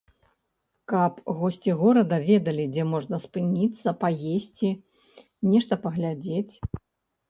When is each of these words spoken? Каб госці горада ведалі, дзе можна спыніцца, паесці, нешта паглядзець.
Каб 0.93 1.19
госці 1.41 1.75
горада 1.83 2.19
ведалі, 2.31 2.67
дзе 2.73 2.87
можна 2.95 3.21
спыніцца, 3.29 3.97
паесці, 4.07 4.69
нешта 5.55 5.73
паглядзець. 5.89 6.53